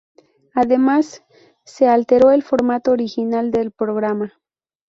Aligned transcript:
Además, 0.55 1.23
se 1.63 1.87
alteró 1.87 2.31
el 2.31 2.41
formato 2.41 2.89
original 2.89 3.51
del 3.51 3.69
programa. 3.69 4.33